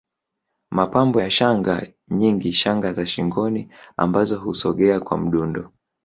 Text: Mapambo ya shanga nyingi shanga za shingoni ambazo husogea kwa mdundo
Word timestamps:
Mapambo 0.71 1.21
ya 1.21 1.31
shanga 1.31 1.87
nyingi 2.07 2.51
shanga 2.53 2.93
za 2.93 3.05
shingoni 3.05 3.69
ambazo 3.97 4.39
husogea 4.39 4.99
kwa 4.99 5.17
mdundo 5.17 5.71